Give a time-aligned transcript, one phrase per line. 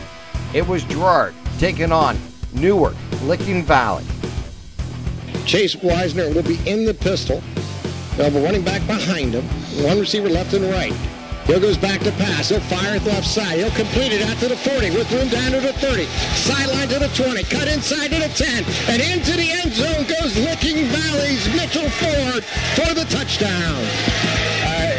[0.54, 2.17] It was Girard taking on
[2.54, 4.07] Newark, Licking Valley.
[5.45, 7.43] Chase Weisner will be in the pistol.
[8.17, 9.45] They'll have a running back behind him,
[9.85, 10.95] one receiver left and right.
[11.45, 12.49] Hill goes back to pass.
[12.49, 13.59] He'll fire at the left side.
[13.59, 16.07] He'll complete it out to the 40 with room down to the 30.
[16.36, 17.43] Sideline to the 20.
[17.45, 18.64] Cut inside to the 10.
[18.89, 22.45] And into the end zone goes Licking Valley's Mitchell Ford
[22.77, 24.54] for the touchdown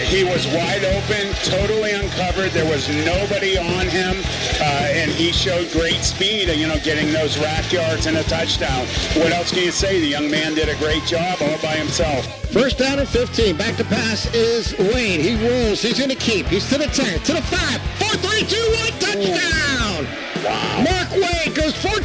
[0.06, 2.52] he was wide open, totally uncovered.
[2.52, 4.16] There was nobody on him,
[4.62, 8.86] uh, and he showed great speed, you know, getting those rack yards and a touchdown.
[9.16, 10.00] What else can you say?
[10.00, 12.26] The young man did a great job all by himself.
[12.52, 13.58] First down and 15.
[13.58, 15.20] Back to pass is Wayne.
[15.20, 15.82] He rolls.
[15.82, 16.46] He's going to keep.
[16.48, 20.08] He's to the 10, to the 5, 4, 3, 2, 1, touchdown!
[20.46, 20.95] Wow.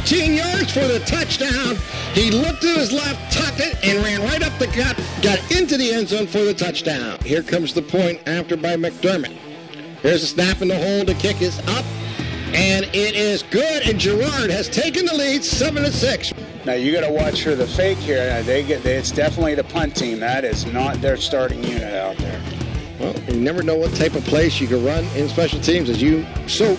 [0.01, 1.75] 13 yards for the touchdown.
[2.13, 5.77] He looked to his left, tucked it, and ran right up the gut, got into
[5.77, 7.19] the end zone for the touchdown.
[7.23, 9.37] Here comes the point after by McDermott.
[10.01, 11.05] Here's a snap in the hole.
[11.05, 11.85] The kick is up,
[12.47, 13.87] and it is good.
[13.87, 16.33] And Girard has taken the lead, seven to six.
[16.65, 18.31] Now you got to watch for the fake here.
[18.31, 20.19] Uh, they get it's definitely the punt team.
[20.19, 22.41] That is not their starting unit out there.
[22.99, 26.01] Well, you never know what type of place you can run in special teams, as
[26.01, 26.75] you so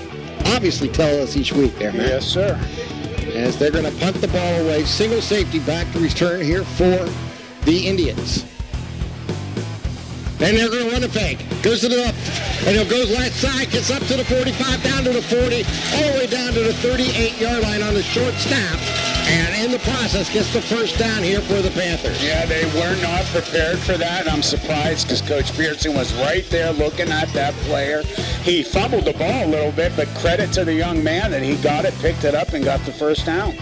[0.46, 2.08] obviously tell us each week, there, man.
[2.08, 2.58] Yes, sir.
[3.34, 4.84] As they're going to punt the ball away.
[4.84, 7.08] Single safety back to return here for
[7.64, 8.44] the Indians.
[10.42, 11.38] And they're going to run a fake.
[11.62, 12.18] Goes to the left.
[12.66, 13.70] And it goes left side.
[13.70, 15.62] Gets up to the 45, down to the 40,
[15.94, 18.78] all the way down to the 38-yard line on the short snap.
[19.30, 22.22] And in the process, gets the first down here for the Panthers.
[22.22, 24.30] Yeah, they were not prepared for that.
[24.30, 28.02] I'm surprised because Coach Pearson was right there looking at that player.
[28.42, 31.54] He fumbled the ball a little bit, but credit to the young man that he
[31.62, 33.54] got it, picked it up, and got the first down.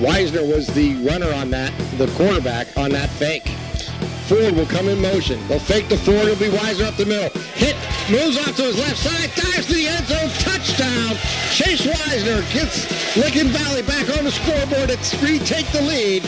[0.00, 3.48] Wisner was the runner on that, the quarterback on that fake.
[4.26, 5.38] Ford will come in motion.
[5.46, 6.26] They'll fake the Ford.
[6.26, 7.30] It'll be wiser up the middle.
[7.54, 7.76] Hit,
[8.10, 11.14] moves off to his left side, dives to the end zone, touchdown.
[11.54, 16.24] Chase Wisner gets Licking Valley back on the scoreboard It's three, take the lead.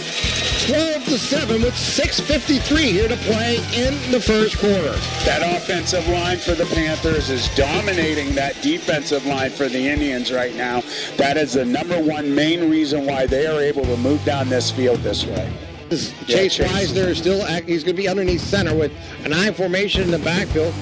[0.69, 4.92] 12 to 7 with 6.53 here to play in the first quarter.
[5.25, 10.54] That offensive line for the Panthers is dominating that defensive line for the Indians right
[10.54, 10.82] now.
[11.16, 14.70] That is the number one main reason why they are able to move down this
[14.70, 15.68] field this way.
[15.91, 18.93] Chase, Wisner is still he's going to be underneath center with
[19.25, 20.75] an I formation in the backfield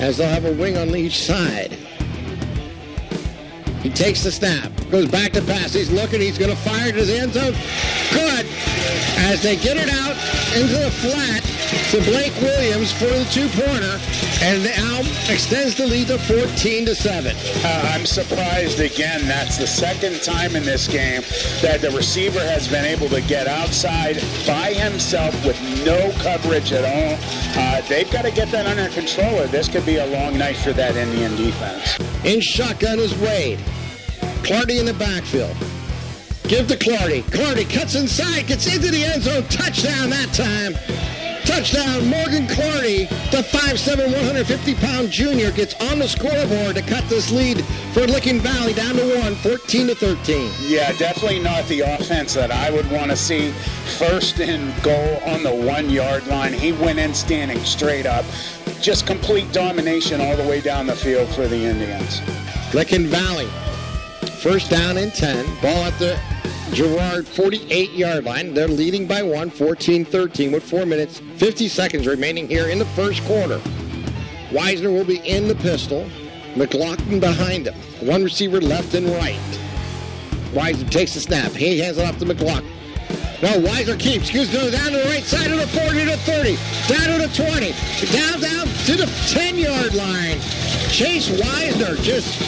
[0.00, 1.72] as they'll have a wing on each side.
[3.82, 5.72] He takes the snap, goes back to pass.
[5.72, 6.20] He's looking.
[6.20, 7.54] He's going to fire to his end zone.
[8.12, 8.46] Good.
[9.16, 10.16] As they get it out
[10.54, 14.00] into the flat to Blake Williams for the two-pointer,
[14.42, 15.00] and now
[15.32, 17.36] extends the lead to 14 to seven.
[17.64, 19.26] Uh, I'm surprised again.
[19.28, 21.22] That's the second time in this game
[21.62, 24.16] that the receiver has been able to get outside
[24.46, 27.18] by himself with no coverage at all.
[27.56, 30.56] Uh, they've got to get that under control, or this could be a long night
[30.56, 31.98] for that Indian defense.
[32.24, 33.60] In shotgun is Wade.
[34.42, 35.56] Clardy in the backfield.
[36.48, 37.22] Give to Clardy.
[37.22, 39.44] Clardy cuts inside, gets into the end zone.
[39.44, 40.74] Touchdown that time.
[41.44, 47.64] Touchdown, Morgan Clardy, the 5'7", 150-pound junior, gets on the scoreboard to cut this lead
[47.92, 50.52] for Licking Valley down to one, 14 to 13.
[50.60, 53.50] Yeah, definitely not the offense that I would want to see.
[53.98, 56.52] First and goal on the one-yard line.
[56.52, 58.24] He went in standing straight up.
[58.80, 62.20] Just complete domination all the way down the field for the Indians.
[62.72, 63.48] Licking Valley,
[64.40, 65.44] first down and 10.
[65.60, 66.18] Ball at the
[66.72, 68.54] Girard 48 yard line.
[68.54, 72.86] They're leading by one, 14 13, with 4 minutes, 50 seconds remaining here in the
[72.86, 73.60] first quarter.
[74.52, 76.08] Wisner will be in the pistol.
[76.56, 77.74] McLaughlin behind him.
[78.06, 79.38] One receiver left and right.
[80.54, 81.52] Wisner takes the snap.
[81.52, 82.72] He hands it off to McLaughlin.
[83.42, 84.30] No, Wisner keeps.
[84.30, 86.56] Goes down to the right side of the 40 to 30.
[86.88, 87.72] Down to the 20.
[88.12, 90.40] Down, down to the 10 yard line.
[90.88, 92.38] Chase Wisner just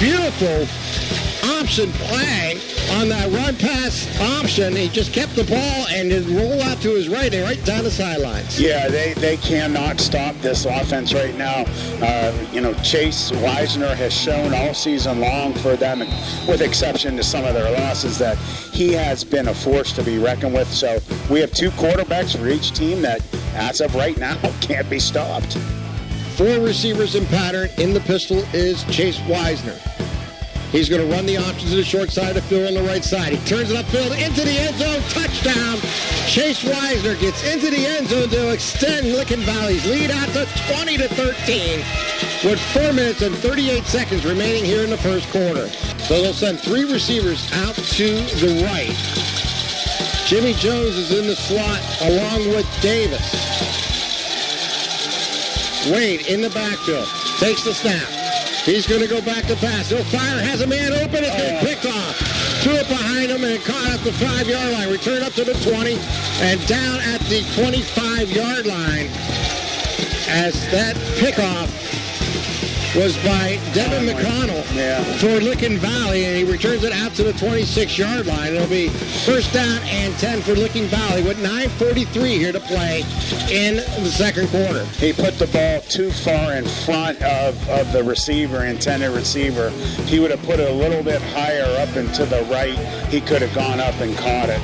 [0.00, 0.66] beautiful
[1.70, 2.60] option play
[2.98, 4.04] on that run pass
[4.42, 4.74] option.
[4.74, 7.84] He just kept the ball and then roll out to his right and right down
[7.84, 8.60] the sidelines.
[8.60, 11.62] Yeah, they, they cannot stop this offense right now.
[12.02, 16.00] Uh, you know, Chase Weisner has shown all season long for them,
[16.48, 18.36] with exception to some of their losses, that
[18.72, 20.72] he has been a force to be reckoned with.
[20.72, 20.98] So
[21.30, 23.22] we have two quarterbacks for each team that,
[23.54, 25.56] as of right now, can't be stopped.
[26.34, 27.68] Four receivers in pattern.
[27.78, 29.78] In the pistol is Chase Wisner.
[30.72, 33.02] He's going to run the options to the short side the field on the right
[33.02, 33.32] side.
[33.32, 35.02] He turns it upfield into the end zone.
[35.10, 35.78] Touchdown.
[36.30, 40.96] Chase Wisner gets into the end zone to extend Licking Valley's lead out to 20
[40.98, 41.78] to 13
[42.44, 45.68] with 4 minutes and 38 seconds remaining here in the first quarter.
[46.06, 48.08] So they'll send three receivers out to
[48.38, 48.94] the right.
[50.28, 53.26] Jimmy Jones is in the slot along with Davis.
[55.90, 57.08] Wade in the backfield.
[57.40, 58.19] Takes the snap.
[58.64, 59.88] He's going to go back to pass.
[59.88, 60.38] He'll fire.
[60.38, 61.24] Has a man open.
[61.24, 62.16] It's been picked off.
[62.62, 64.90] Threw it behind him and caught at the five-yard line.
[64.90, 65.96] Return up to the 20
[66.44, 69.08] and down at the 25-yard line
[70.28, 71.68] as that pickoff
[72.96, 75.02] was by Devin McConnell Yeah.
[75.18, 78.54] for Licking Valley, and he returns it out to the 26-yard line.
[78.54, 78.88] It'll be
[79.24, 83.04] first down and 10 for Licking Valley with 9.43 here to play
[83.50, 84.84] in the second quarter.
[84.98, 89.70] He put the ball too far in front of, of the receiver, intended receiver.
[90.06, 92.76] He would have put it a little bit higher up and to the right.
[93.08, 94.60] He could have gone up and caught it.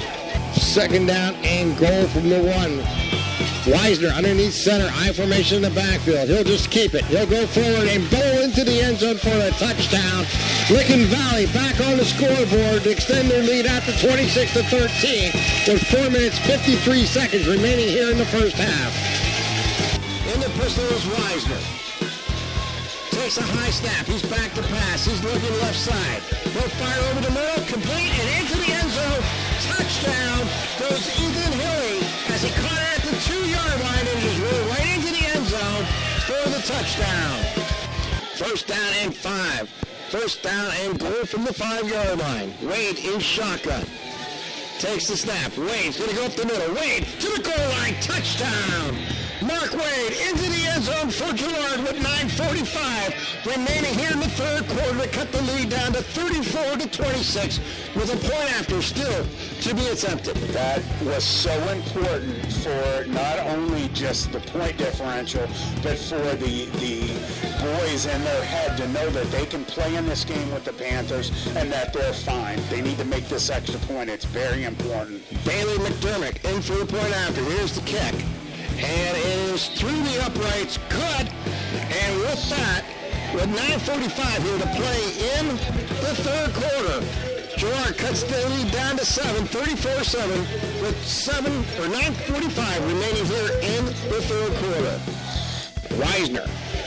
[0.58, 3.15] Second down and goal from the one.
[3.66, 6.28] Wisner underneath center, I formation in the backfield.
[6.28, 7.04] He'll just keep it.
[7.06, 10.22] He'll go forward and bowl into the end zone for a touchdown.
[10.70, 15.34] Licking Valley back on the scoreboard to extend their lead out to 26 to 13
[15.66, 18.94] with 4 minutes 53 seconds remaining here in the first half.
[20.30, 21.58] In the pistol is Wisner.
[23.18, 24.06] Takes a high snap.
[24.06, 25.06] He's back to pass.
[25.06, 26.22] He's looking left side.
[26.54, 29.22] He'll fire over the middle, complete, and into the end zone.
[29.74, 30.46] Touchdown
[30.78, 31.98] goes Ethan Hilly
[32.30, 32.85] as he caught it
[36.76, 37.38] touchdown.
[38.36, 39.68] First down and five.
[40.10, 42.52] First down and goal from the five-yard line.
[42.62, 43.84] Wade in shotgun.
[44.78, 45.56] Takes the snap.
[45.56, 46.74] Wade's going to go up the middle.
[46.74, 47.94] Wade to the goal line.
[48.02, 48.94] Touchdown.
[49.40, 54.66] Mark Wade into the end zone for Girard with 9.45 remaining here in the third
[54.66, 57.60] quarter to cut the lead down to 34 to 26
[57.94, 59.26] with a point after still
[59.60, 60.36] to be attempted.
[60.52, 65.46] That was so important for not only just the point differential,
[65.82, 67.08] but for the the
[67.66, 70.72] boys in their head to know that they can play in this game with the
[70.72, 72.60] Panthers and that they're fine.
[72.70, 74.10] They need to make this extra point.
[74.10, 75.22] It's very important.
[75.44, 77.42] Bailey McDermott in for the point after.
[77.42, 78.14] Here's the kick.
[78.78, 80.78] And it is through the uprights.
[80.88, 81.26] Good.
[82.02, 82.84] And with that,
[83.34, 85.02] with 9.45 here to play
[85.38, 85.46] in
[86.04, 86.98] the third quarter,
[87.56, 93.84] Girard cuts the lead down to 7, 34-7 with 7 or 9.45 remaining here in
[93.86, 95.00] the third quarter.
[95.98, 96.46] Wisner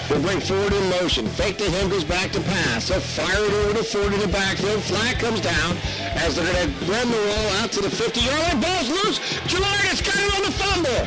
[0.09, 1.27] will bring forward in motion.
[1.27, 2.89] Fake to him, goes back to pass.
[2.89, 4.81] He'll fire it over to Ford in the backfield.
[4.83, 5.77] Flag comes down
[6.17, 8.61] as they're going to run the roll out to the 50-yard line.
[8.61, 9.19] Ball's loose.
[9.45, 11.01] Girard has got it on the fumble.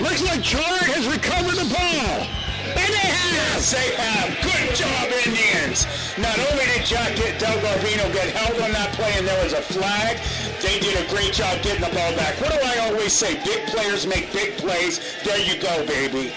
[0.00, 2.26] Looks like Girard has recovered the ball.
[2.72, 3.58] And they have.
[3.58, 4.30] Yes, they have.
[4.40, 5.84] Good job, Indians.
[6.16, 9.52] Not only did Jack get Doug Garbino get held on that play and there was
[9.52, 10.16] a flag,
[10.62, 12.40] they did a great job getting the ball back.
[12.40, 13.34] What do I always say?
[13.44, 15.00] Big players make big plays.
[15.24, 16.32] There you go, baby.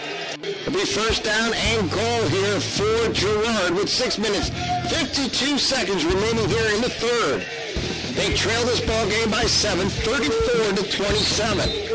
[0.46, 4.52] It'll be first down and goal here for Girard with 6 minutes,
[4.94, 7.44] 52 seconds remaining here in the third.
[8.14, 11.86] They trail this ball game by 7, 34 to 27.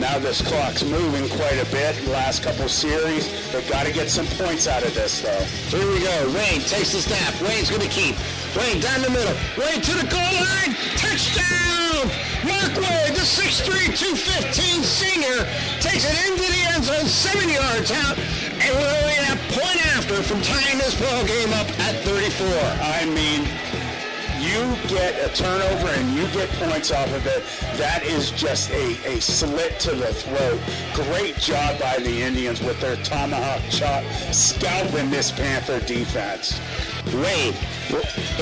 [0.00, 2.08] Now this clock's moving quite a bit.
[2.08, 5.44] Last couple series, they've got to get some points out of this, though.
[5.78, 6.32] Here we go.
[6.34, 7.40] Wayne takes the snap.
[7.40, 8.16] Wayne's going to keep.
[8.56, 9.36] Wayne down the middle.
[9.56, 10.74] Wayne to the goal line.
[10.96, 11.41] Touchdown!
[16.04, 20.40] It into the end zone, seven yards out, and we're only a point after from
[20.42, 22.46] tying this ball game up at 34.
[22.80, 23.46] I mean,
[24.52, 27.42] you get a turnover and you get points off of it.
[27.78, 30.60] That is just a, a slit to the throat.
[30.92, 36.60] Great job by the Indians with their tomahawk chop, scalping this Panther defense.
[37.14, 37.56] Wade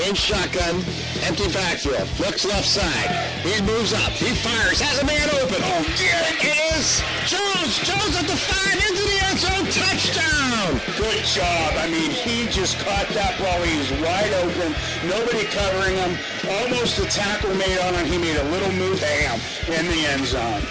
[0.07, 0.83] in shotgun,
[1.23, 3.11] empty backfield, looks left side.
[3.43, 5.59] He moves up, he fires, has a man open.
[5.59, 7.79] Oh, dear, it is Jones.
[7.87, 9.60] Jones at the five, into the end zone.
[11.11, 11.75] Good job.
[11.75, 13.59] I mean, he just caught that ball.
[13.67, 14.71] He was wide open.
[15.11, 16.15] Nobody covering him.
[16.47, 18.05] Almost a tackle made on him.
[18.07, 19.35] He made a little move, bam,
[19.67, 20.63] in the end zone.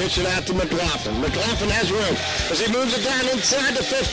[0.00, 1.20] Pitch it out to McLaughlin.
[1.20, 2.16] McLaughlin has room
[2.48, 4.08] as he moves it down inside the 15.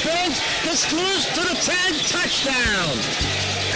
[0.00, 1.76] Spins, gets loose to the 10,
[2.08, 2.96] touchdown.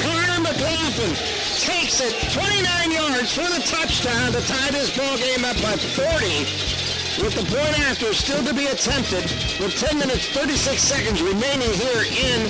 [0.08, 1.12] Connor McLaughlin
[1.60, 6.85] takes it 29 yards for the touchdown to tie this ball game up by 40.
[7.18, 9.24] With the point after still to be attempted,
[9.58, 12.42] with 10 minutes 36 seconds remaining here in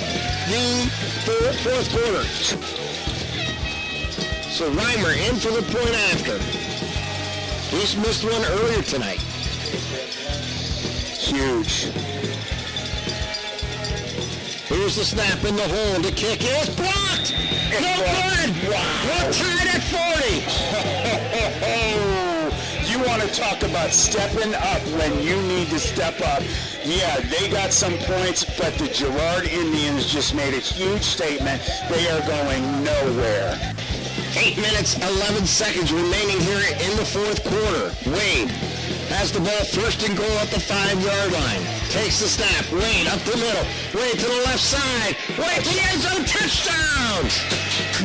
[0.43, 0.89] the
[1.63, 2.23] fourth quarter.
[4.51, 6.37] So Reimer in for the point after.
[7.73, 9.21] He's missed one earlier tonight.
[11.15, 11.85] Huge.
[14.67, 16.01] Here Here's the snap in the hole.
[16.01, 17.33] The kick is blocked.
[17.33, 18.51] It's no good.
[18.69, 18.83] Wow.
[19.05, 19.81] We're tied at
[22.11, 22.13] 40.
[23.17, 26.43] want to talk about stepping up when you need to step up.
[26.83, 31.61] Yeah, they got some points, but the Girard Indians just made a huge statement.
[31.89, 33.57] They are going nowhere.
[34.35, 37.91] 8 minutes, 11 seconds remaining here in the fourth quarter.
[38.11, 38.76] Wade
[39.17, 41.63] has the ball first and goal at the five-yard line.
[41.89, 42.69] Takes the snap.
[42.69, 43.65] Wade up the middle.
[43.97, 45.17] Wade to the left side.
[45.41, 46.23] Wade to the end zone.
[46.29, 47.25] Touchdown!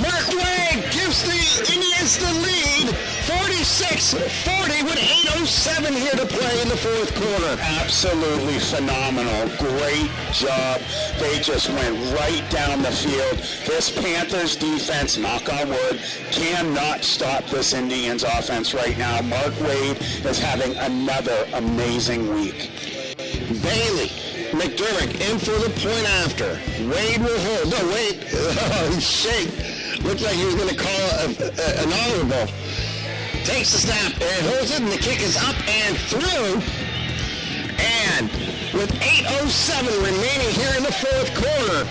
[0.01, 1.37] Mark Wade gives the
[1.69, 2.97] Indians the lead.
[3.29, 7.61] 46-40 with 8.07 here to play in the fourth quarter.
[7.61, 9.49] Absolutely phenomenal.
[9.59, 10.81] Great job.
[11.21, 13.39] They just went right down the field.
[13.67, 16.01] This Panthers defense, knock on wood,
[16.31, 19.21] cannot stop this Indians offense right now.
[19.23, 22.71] Mark Wade is having another amazing week.
[23.63, 24.11] Bailey.
[24.55, 26.55] McDermott in for the point after.
[26.87, 27.71] Wade will hold.
[27.75, 28.23] No, wait.
[28.75, 29.51] Oh, shake.
[30.05, 32.47] Looked like he was going to call a, a, an honorable.
[33.43, 36.63] Takes the snap and holds it, and the kick is up and through.
[37.83, 38.31] And
[38.73, 41.83] with 8.07 remaining here in the fourth quarter,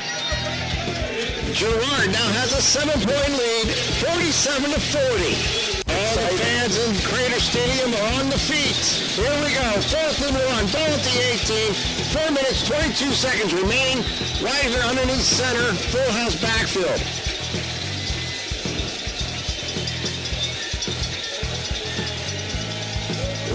[1.51, 3.67] Girard now has a seven-point lead,
[3.99, 5.70] 47 to 40.
[6.11, 8.75] All the fans in Crater Stadium are on the feet.
[9.15, 9.63] Here we go.
[9.79, 10.67] Fourth and one.
[10.67, 11.71] Ball at the 18.
[12.11, 14.03] Four minutes, 22 seconds remaining.
[14.43, 15.71] Widener underneath center.
[15.87, 16.99] Full house backfield.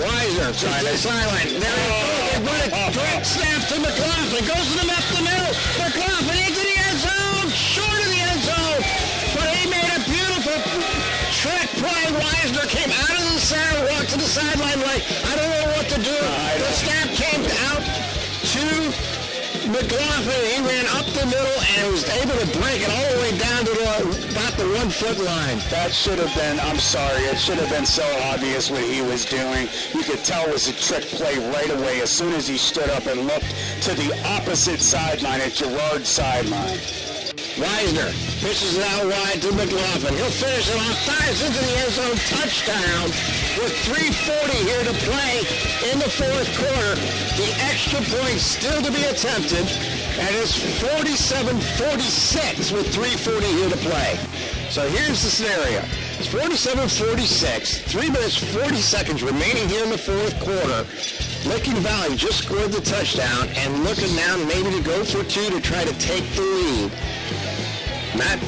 [0.00, 1.52] Weiser trying to sideline.
[1.52, 1.60] He goes.
[1.60, 2.92] They run a oh, oh.
[2.96, 4.44] direct snap to McLaughlin.
[4.48, 5.52] Goes to the left the middle.
[5.76, 6.55] McLaughlin
[13.52, 16.18] out of the center, walked to the sideline like, I don't know what to do.
[16.58, 17.82] The snap came out
[18.52, 18.64] to
[19.70, 20.42] McLaughlin.
[20.50, 23.64] He ran up the middle and was able to break it all the way down
[23.66, 25.58] to the, about the one foot line.
[25.70, 29.24] That should have been, I'm sorry, it should have been so obvious what he was
[29.24, 29.68] doing.
[29.94, 32.90] You could tell it was a trick play right away as soon as he stood
[32.90, 36.78] up and looked to the opposite sideline at Girard's sideline.
[37.56, 38.12] Weisner
[38.44, 40.12] pitches it out wide to McLaughlin.
[40.12, 43.08] He'll finish it off, dives into the end zone, touchdown.
[43.56, 45.40] With 3.40 here to play
[45.88, 47.00] in the fourth quarter,
[47.40, 49.64] the extra point still to be attempted,
[50.20, 54.18] and it's 47-46 with 3.40 here to play.
[54.68, 55.80] So here's the scenario.
[56.18, 60.84] It's 47-46, 3 minutes 40 seconds remaining here in the fourth quarter.
[61.48, 65.60] Licking Valley just scored the touchdown and looking now maybe to go for two to
[65.60, 66.92] try to take the lead.
[68.16, 68.40] Matt,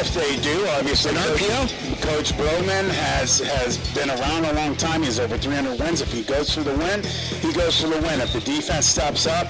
[0.00, 2.02] If they do, obviously, RPO?
[2.02, 5.02] Coach Broman has has been around a long time.
[5.02, 6.00] He's over 300 wins.
[6.00, 7.02] If he goes for the win,
[7.40, 8.20] he goes for the win.
[8.20, 9.46] If the defense steps up,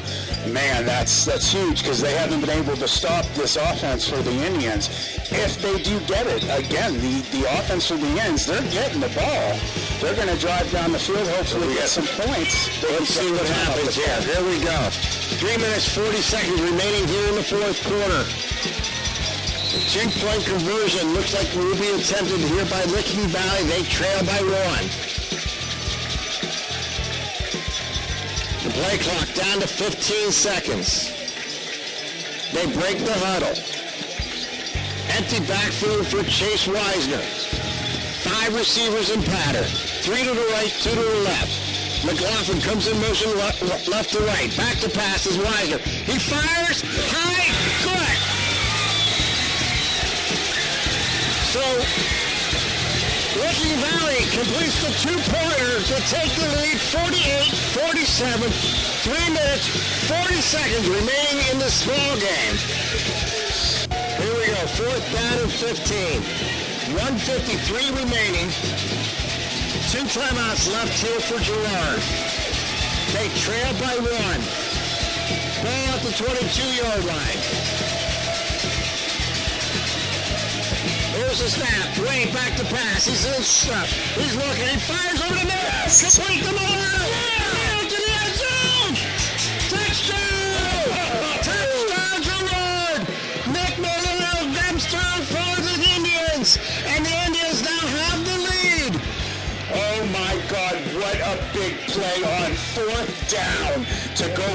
[0.52, 4.35] man, that's that's huge because they haven't been able to stop this offense for the
[4.47, 4.88] Indians.
[5.33, 9.12] If they do get it, again, the, the offense for the Indians, they're getting the
[9.14, 9.59] ball.
[10.00, 12.83] They're going to drive down the field, hopefully get some points.
[12.83, 14.21] let's see what happens here.
[14.23, 14.78] Here we go.
[15.42, 19.00] 3 minutes 40 seconds remaining here in the fourth quarter.
[19.71, 23.62] Chink point conversion looks like will be attempted here by Licking Valley.
[23.71, 24.87] They trail by one.
[28.67, 31.15] The play clock down to 15 seconds.
[32.50, 33.55] They break the huddle.
[35.15, 37.23] Empty backfield for Chase Weisner.
[38.27, 39.71] Five receivers in pattern.
[40.03, 42.05] Three to the right, two to the left.
[42.05, 44.50] McLaughlin comes in motion left, to right.
[44.57, 45.79] Back to pass is Weisner.
[45.79, 48.00] He fires high.
[51.50, 51.59] So,
[53.42, 58.47] Licking Valley completes the two-pointer to take the lead 48-47.
[59.02, 59.66] Three minutes,
[60.07, 62.54] 40 seconds remaining in the small game.
[64.23, 66.23] Here we go, fourth down and 15.
[66.95, 68.47] 153 remaining.
[69.90, 71.99] Two timeouts left here for Girard.
[73.11, 74.40] They trail by one.
[75.66, 78.00] Ball at the 22-yard line.
[81.30, 82.34] Here's the snap.
[82.34, 83.06] Back to pass.
[83.06, 83.87] He's in stuff.
[84.18, 84.66] He's looking.
[84.66, 85.62] He fires over the middle.
[85.87, 86.50] Complete the.
[86.50, 88.99] Down to the end zone.
[89.70, 90.90] Touchdown.
[93.54, 93.78] Nick
[94.90, 96.58] through for the Indians.
[96.90, 98.99] And the Indians now have the lead.
[99.70, 104.49] Oh my God, what a big play on fourth down to go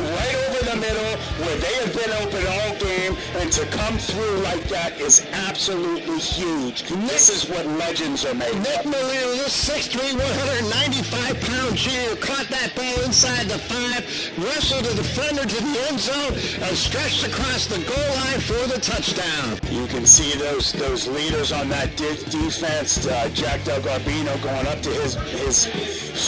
[1.40, 6.20] where they have been open all game, and to come through like that is absolutely
[6.20, 6.84] huge.
[6.84, 8.56] This is what legends are made.
[8.56, 14.04] Nick Melillo, this 6'3", 195-pound junior, caught that ball inside the five,
[14.38, 18.80] wrestled the defender to the end zone, and stretched across the goal line for the
[18.80, 19.60] touchdown.
[19.72, 23.06] You can see those those leaders on that de- defense.
[23.06, 25.66] Uh, Jack Del Garbino going up to his his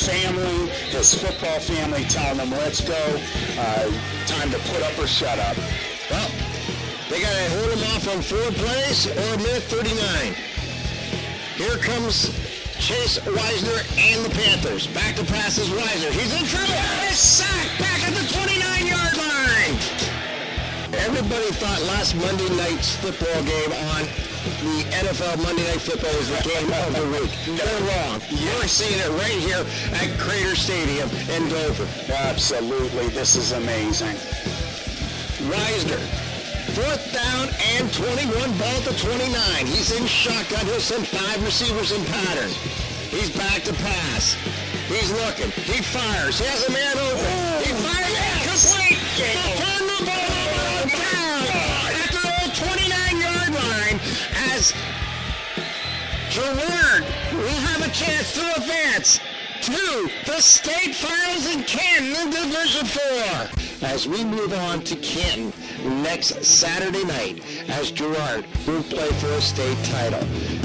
[0.06, 3.20] family, his football family, telling them, "Let's go.
[3.58, 3.92] Uh,
[4.28, 5.58] time to put up up."
[6.10, 6.30] Well,
[7.10, 10.34] they got to hold him off on four plays or a minute 39.
[11.56, 12.34] Here comes
[12.80, 14.88] Chase Wisener and the Panthers.
[14.88, 16.12] Back to pass is Wisener.
[16.12, 16.74] He's in trouble.
[17.14, 19.78] Sack back at the 29-yard line.
[21.06, 24.06] Everybody thought last Monday night's football game on
[24.62, 27.32] the NFL Monday Night Football was the game of the week.
[27.58, 28.22] They're wrong.
[28.30, 31.88] You're seeing it right here at Crater Stadium in Dover.
[32.12, 34.16] Absolutely, this is amazing.
[35.48, 36.00] Wisener,
[36.76, 39.66] fourth down and 21, ball to 29.
[39.66, 40.66] He's in shotgun.
[40.66, 42.52] He'll send five receivers in pattern.
[43.10, 44.36] He's back to pass.
[44.88, 45.52] He's looking.
[45.64, 46.40] He fires.
[46.40, 47.64] He has a man open.
[47.64, 48.08] He fires.
[48.44, 49.00] Complete.
[49.56, 51.48] Turn the ball down
[51.96, 54.00] at the old 29-yard line
[54.52, 54.74] as
[56.30, 59.20] Girard will have a chance to advance
[59.62, 63.67] to the state finals in Canton in Division 4.
[63.82, 65.54] As we move on to Canton
[66.02, 70.20] next Saturday night as Girard will play for a state title.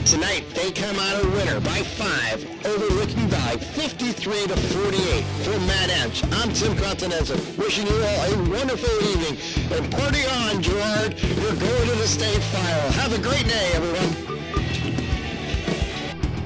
[0.04, 5.25] Tonight they come out a winner by five over Licking Valley, 53 to 48.
[5.45, 9.37] For Matt Ench, I'm Tim Continenza, wishing you all a wonderful evening
[9.73, 11.21] and party on, Girard.
[11.21, 12.90] You're going to the state final.
[12.92, 14.33] Have a great day, everyone.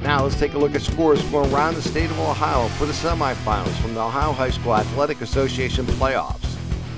[0.03, 2.93] Now let's take a look at scores from around the state of Ohio for the
[2.93, 6.46] semifinals from the Ohio High School Athletic Association playoffs.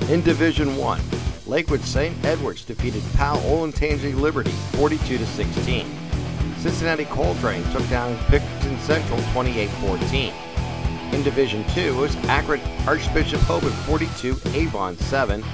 [0.09, 1.00] In Division 1,
[1.47, 2.17] Lakewood St.
[2.25, 5.87] Edwards defeated Powell Olentangy Liberty 42 16.
[6.57, 10.33] Cincinnati Colerain took down Pickerington Central 28-14.
[11.12, 15.45] In Division 2, it was Akron Archbishop Hoban 42, Avon 7,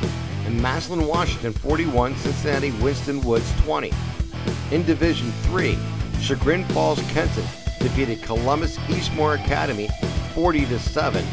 [0.47, 3.93] and Massillon Washington 41, Cincinnati Winton Woods 20.
[4.71, 5.77] In Division 3,
[6.21, 7.45] Chagrin Falls Kenston
[7.81, 9.89] defeated Columbus Eastmoor Academy
[10.33, 11.25] 40 to 7,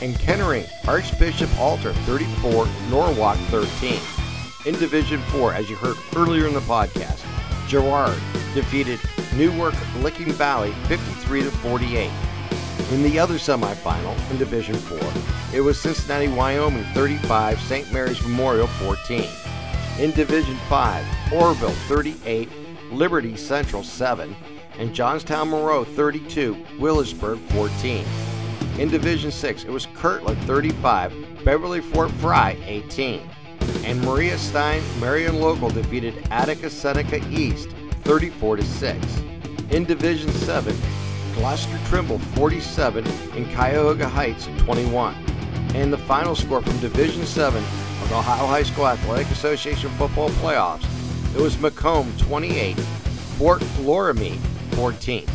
[0.00, 4.00] and Kettering Archbishop Alter 34, Norwalk 13.
[4.66, 7.24] In Division 4, as you heard earlier in the podcast,
[7.68, 8.18] Girard
[8.54, 9.00] defeated
[9.34, 12.10] Newark Licking Valley 53 to 48.
[12.92, 14.98] In the other semifinal in Division 4,
[15.54, 17.92] it was Cincinnati Wyoming 35, St.
[17.92, 19.28] Mary's Memorial 14.
[19.98, 22.48] In Division 5, Orrville 38,
[22.92, 24.34] Liberty Central 7,
[24.78, 28.04] and Johnstown Monroe 32, Wheelersburg 14.
[28.78, 31.12] In Division 6, it was Kirtland 35,
[31.44, 33.28] Beverly Fort Frye 18.
[33.82, 37.70] And Maria Stein Marion Local defeated Attica Seneca East
[38.04, 39.22] 34 6.
[39.70, 40.72] In Division 7,
[41.34, 45.12] Glouster Trimble 47 and Cuyahoga Heights 21.
[45.74, 50.30] And the final score from Division 7 of the Ohio High School Athletic Association football
[50.30, 50.84] playoffs,
[51.34, 52.78] it was McComb 28,
[53.38, 54.38] Fort Loramie
[54.76, 55.26] 14.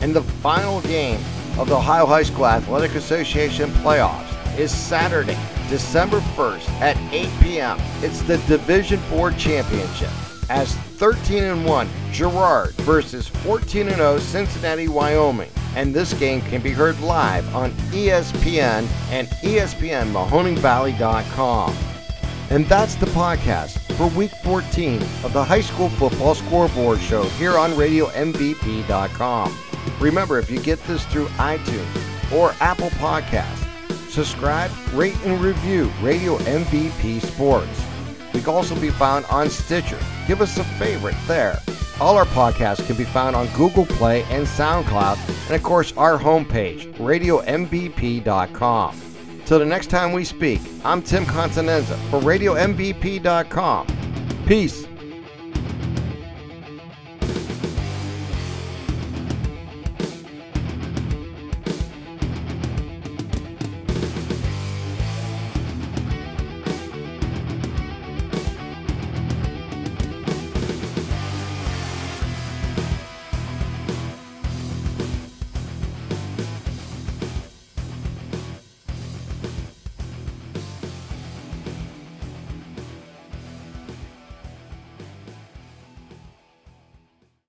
[0.00, 1.20] And the final game
[1.58, 5.36] of the Ohio High School Athletic Association playoffs is Saturday,
[5.68, 7.78] December 1st at 8 p.m.
[8.02, 10.10] It's the Division 4 Championship
[10.50, 15.48] as 13 and 1 Girard versus 14 and 0 Cincinnati, Wyoming.
[15.76, 21.76] And this game can be heard live on ESPN and ESPNMahoningValley.com.
[22.50, 27.56] And that's the podcast for week 14 of the High School Football Scoreboard Show here
[27.56, 29.56] on RadioMVP.com.
[30.00, 33.66] Remember, if you get this through iTunes or Apple Podcasts,
[34.10, 37.80] subscribe, rate, and review Radio MVP Sports.
[38.32, 39.98] We can also be found on Stitcher.
[40.26, 41.60] Give us a favorite there.
[42.00, 46.18] All our podcasts can be found on Google Play and SoundCloud, and of course, our
[46.18, 49.00] homepage, RadioMVP.com.
[49.44, 53.86] Till the next time we speak, I'm Tim Continenza for RadioMVP.com.
[54.46, 54.86] Peace.